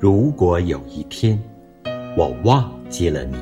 [0.00, 1.36] 如果有一天
[2.16, 3.36] 我忘记了你，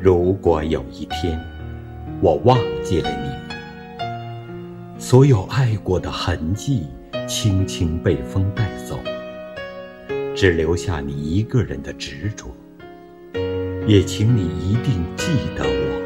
[0.00, 1.36] 如果有一天
[2.20, 6.86] 我忘记了你，所有爱过的痕迹
[7.26, 8.96] 轻轻被风带走，
[10.32, 12.46] 只留下你一个人的执着。
[13.84, 15.26] 也请你一定记
[15.56, 16.00] 得我，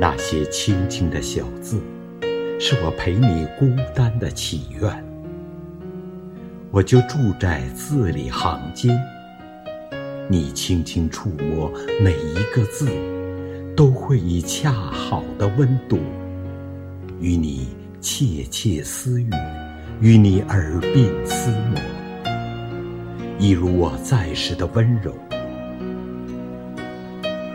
[0.00, 1.78] 那些轻轻的小字。
[2.58, 5.04] 是我陪你孤单的祈愿，
[6.70, 8.98] 我就住在字里行间。
[10.26, 12.88] 你轻轻触摸每一个字，
[13.76, 15.98] 都会以恰好的温度，
[17.20, 17.68] 与你
[18.00, 19.30] 窃窃私语，
[20.00, 21.78] 与你耳鬓厮磨，
[23.38, 25.12] 一如我在时的温柔。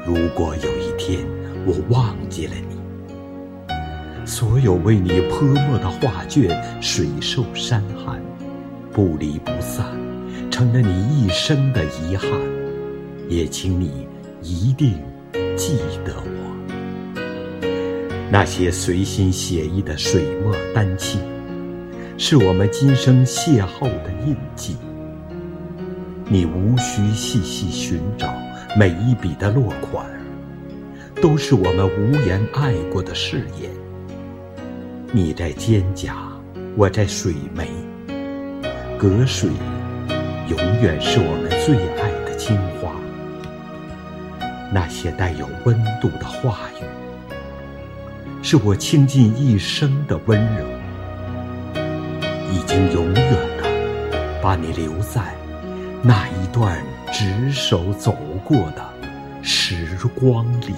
[0.06, 1.26] 如果有一天
[1.66, 2.81] 我忘记了你。
[4.26, 6.50] 所有为你泼墨的画卷，
[6.82, 8.22] 水受山寒，
[8.92, 9.86] 不离不散，
[10.50, 12.30] 成了你一生的遗憾。
[13.28, 14.08] 也请你
[14.42, 15.00] 一定
[15.56, 17.62] 记得我。
[18.30, 21.20] 那些随心写意的水墨丹青，
[22.18, 24.78] 是我们今生邂逅的印记。
[26.28, 28.34] 你无需细细寻找，
[28.78, 30.06] 每一笔的落款，
[31.22, 33.70] 都是我们无言爱过的誓言。
[35.14, 36.14] 你在蒹葭，
[36.78, 37.68] 我在水湄，
[38.98, 39.50] 隔水
[40.48, 42.96] 永远是我们最爱的情话。
[44.72, 46.86] 那些带有温度的话语，
[48.42, 50.66] 是我倾尽一生的温柔。
[52.50, 55.36] 已经永远的把你留在
[56.02, 56.82] 那一段
[57.12, 58.16] 执手走
[58.46, 58.94] 过的
[59.42, 60.74] 时光里。